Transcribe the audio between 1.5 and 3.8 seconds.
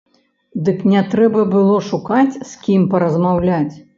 было шукаць з кім паразмаўляць!